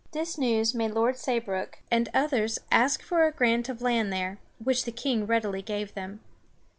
[0.13, 4.39] This news made Lords Say, Brooke, and others ask for a grant of land there,
[4.57, 6.21] which the king readily gave them.